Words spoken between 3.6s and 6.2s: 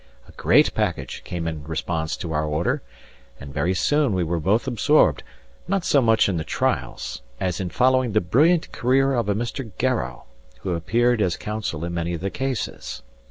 soon we were both absorbed, not so